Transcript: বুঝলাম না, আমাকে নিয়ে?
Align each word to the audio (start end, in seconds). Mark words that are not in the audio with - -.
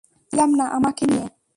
বুঝলাম 0.21 0.49
না, 0.55 0.65
আমাকে 0.67 1.03
নিয়ে? 1.05 1.27